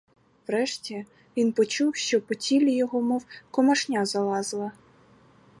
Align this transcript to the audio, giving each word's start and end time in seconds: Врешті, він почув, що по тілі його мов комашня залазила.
Врешті, 0.47 1.05
він 1.37 1.51
почув, 1.53 1.95
що 1.95 2.21
по 2.21 2.35
тілі 2.35 2.75
його 2.75 3.01
мов 3.01 3.25
комашня 3.51 4.05
залазила. 4.05 4.71